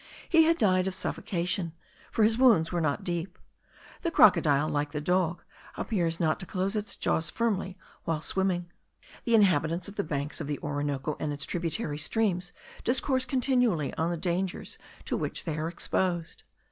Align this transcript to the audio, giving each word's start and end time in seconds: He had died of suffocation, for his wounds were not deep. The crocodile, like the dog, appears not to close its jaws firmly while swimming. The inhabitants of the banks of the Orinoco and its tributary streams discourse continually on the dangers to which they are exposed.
He 0.27 0.45
had 0.45 0.57
died 0.57 0.87
of 0.87 0.95
suffocation, 0.95 1.73
for 2.11 2.23
his 2.23 2.35
wounds 2.39 2.71
were 2.71 2.81
not 2.81 3.03
deep. 3.03 3.37
The 4.01 4.09
crocodile, 4.09 4.67
like 4.67 4.93
the 4.93 4.99
dog, 4.99 5.43
appears 5.77 6.19
not 6.19 6.39
to 6.39 6.47
close 6.47 6.75
its 6.75 6.95
jaws 6.95 7.29
firmly 7.29 7.77
while 8.03 8.19
swimming. 8.19 8.71
The 9.25 9.35
inhabitants 9.35 9.87
of 9.87 9.97
the 9.97 10.03
banks 10.03 10.41
of 10.41 10.47
the 10.47 10.57
Orinoco 10.63 11.17
and 11.19 11.31
its 11.31 11.45
tributary 11.45 11.99
streams 11.99 12.51
discourse 12.83 13.25
continually 13.25 13.93
on 13.93 14.09
the 14.09 14.17
dangers 14.17 14.79
to 15.05 15.15
which 15.15 15.43
they 15.43 15.55
are 15.55 15.67
exposed. 15.67 16.45